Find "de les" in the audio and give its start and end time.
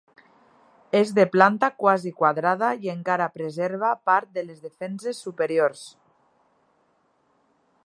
4.39-4.65